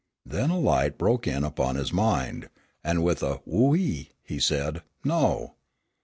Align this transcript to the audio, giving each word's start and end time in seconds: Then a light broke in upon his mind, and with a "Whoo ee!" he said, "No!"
Then 0.25 0.49
a 0.49 0.57
light 0.57 0.97
broke 0.97 1.27
in 1.27 1.43
upon 1.43 1.75
his 1.75 1.93
mind, 1.93 2.49
and 2.83 3.03
with 3.03 3.21
a 3.21 3.39
"Whoo 3.45 3.75
ee!" 3.75 4.09
he 4.23 4.39
said, 4.39 4.81
"No!" 5.03 5.53